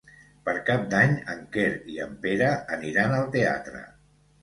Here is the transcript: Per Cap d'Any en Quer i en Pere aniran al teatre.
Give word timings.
Per 0.47 0.55
Cap 0.69 0.87
d'Any 0.93 1.13
en 1.35 1.45
Quer 1.57 1.67
i 1.97 2.01
en 2.09 2.19
Pere 2.25 2.51
aniran 2.79 3.19
al 3.23 3.33
teatre. 3.41 3.89